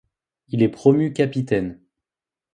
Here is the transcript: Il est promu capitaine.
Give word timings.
Il 0.47 0.63
est 0.63 0.67
promu 0.69 1.13
capitaine. 1.13 1.79